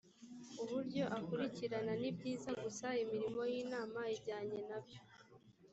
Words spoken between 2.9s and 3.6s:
imirimo y